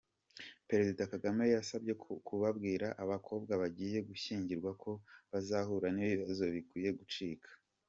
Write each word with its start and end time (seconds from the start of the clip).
Perezida 0.69 1.09
Kagame 1.11 1.43
yasabye 1.55 1.93
ko 2.01 2.09
kubwira 2.27 2.87
abakobwa 3.03 3.51
bagiye 3.61 3.97
gushyingirwa 4.09 4.71
ko 4.83 4.91
bazahura 5.31 5.87
n’ibibazo 5.91 6.43
bikwiye 6.55 6.91
gucika 6.99 7.49